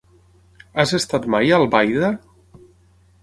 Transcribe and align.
Has 0.83 0.93
estat 0.99 1.27
mai 1.35 1.53
a 1.53 1.59
Albaida? 1.61 2.11